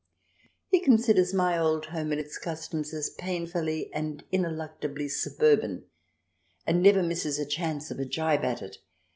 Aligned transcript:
He 0.69 0.79
considers 0.79 1.31
my 1.31 1.59
old 1.59 1.85
home 1.85 2.11
and 2.11 2.19
its 2.19 2.39
customs 2.39 2.91
as 2.91 3.11
painfully 3.11 3.93
and 3.93 4.23
ineluctably 4.33 5.07
suburban, 5.07 5.85
and 6.65 6.81
never 6.81 7.03
misses 7.03 7.37
a 7.37 7.45
chance 7.45 7.91
of 7.91 7.99
a 7.99 8.05
gibe 8.05 8.43
at 8.43 8.63
it. 8.63 8.77